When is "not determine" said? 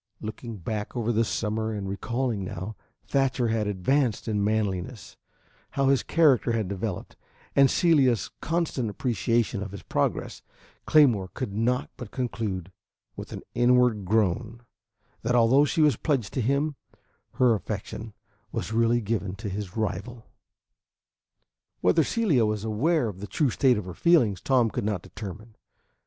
24.83-25.55